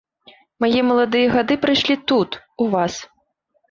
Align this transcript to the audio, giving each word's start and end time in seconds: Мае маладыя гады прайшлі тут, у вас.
Мае 0.65 0.81
маладыя 0.93 1.27
гады 1.35 1.59
прайшлі 1.69 2.01
тут, 2.09 2.43
у 2.65 2.73
вас. 2.77 2.93